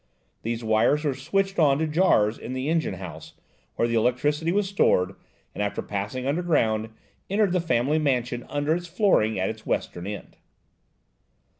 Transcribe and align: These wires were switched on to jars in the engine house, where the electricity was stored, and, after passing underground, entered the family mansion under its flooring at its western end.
These 0.41 0.63
wires 0.63 1.03
were 1.03 1.13
switched 1.13 1.59
on 1.59 1.77
to 1.77 1.85
jars 1.85 2.39
in 2.39 2.53
the 2.53 2.69
engine 2.69 2.95
house, 2.95 3.33
where 3.75 3.87
the 3.87 3.93
electricity 3.93 4.51
was 4.51 4.67
stored, 4.67 5.13
and, 5.53 5.61
after 5.61 5.83
passing 5.83 6.25
underground, 6.25 6.89
entered 7.29 7.51
the 7.51 7.61
family 7.61 7.99
mansion 7.99 8.43
under 8.49 8.73
its 8.73 8.87
flooring 8.87 9.37
at 9.39 9.51
its 9.51 9.63
western 9.63 10.07
end. 10.07 10.37